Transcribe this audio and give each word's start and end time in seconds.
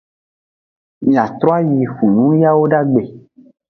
Miatroayi 1.07 1.79
hunun 1.95 2.35
yawodagbe. 2.43 3.03